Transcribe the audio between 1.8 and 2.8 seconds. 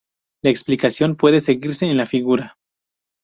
en la figura.